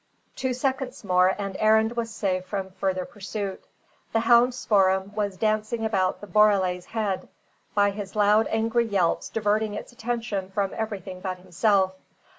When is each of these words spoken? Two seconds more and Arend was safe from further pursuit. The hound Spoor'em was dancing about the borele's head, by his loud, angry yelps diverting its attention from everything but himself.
Two 0.35 0.51
seconds 0.51 1.03
more 1.03 1.35
and 1.37 1.55
Arend 1.57 1.95
was 1.95 2.09
safe 2.09 2.43
from 2.45 2.71
further 2.71 3.05
pursuit. 3.05 3.63
The 4.13 4.21
hound 4.21 4.55
Spoor'em 4.55 5.13
was 5.13 5.37
dancing 5.37 5.85
about 5.85 6.21
the 6.21 6.25
borele's 6.25 6.85
head, 6.85 7.27
by 7.75 7.91
his 7.91 8.15
loud, 8.15 8.47
angry 8.49 8.87
yelps 8.87 9.29
diverting 9.29 9.75
its 9.75 9.91
attention 9.91 10.49
from 10.49 10.73
everything 10.75 11.21
but 11.21 11.37
himself. 11.37 11.93